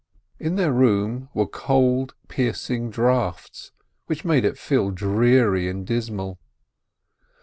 [0.39, 3.71] In their room were cold, piercing draughts,
[4.07, 6.39] which made it feel dreary and dismal.